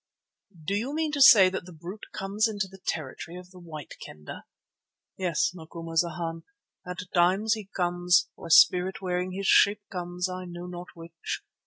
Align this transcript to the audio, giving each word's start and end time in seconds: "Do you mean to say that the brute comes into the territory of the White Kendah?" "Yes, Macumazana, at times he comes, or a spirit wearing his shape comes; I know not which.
"Do 0.65 0.73
you 0.75 0.95
mean 0.95 1.11
to 1.11 1.21
say 1.21 1.47
that 1.49 1.65
the 1.65 1.71
brute 1.71 2.05
comes 2.11 2.47
into 2.47 2.67
the 2.67 2.81
territory 2.87 3.37
of 3.37 3.51
the 3.51 3.59
White 3.59 3.93
Kendah?" 4.03 4.45
"Yes, 5.15 5.51
Macumazana, 5.53 6.41
at 6.87 7.01
times 7.13 7.53
he 7.53 7.69
comes, 7.77 8.27
or 8.35 8.47
a 8.47 8.49
spirit 8.49 8.99
wearing 8.99 9.33
his 9.33 9.45
shape 9.45 9.83
comes; 9.91 10.27
I 10.27 10.45
know 10.45 10.65
not 10.65 10.87
which. 10.95 11.43